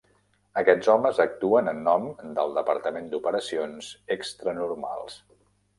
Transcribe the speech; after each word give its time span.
Aquests 0.61 0.89
homes 0.93 1.19
actuen 1.25 1.69
en 1.73 1.83
nom 1.89 2.09
del 2.41 2.57
Departament 2.57 3.13
d'operacions 3.13 3.95
extranormals. 4.19 5.25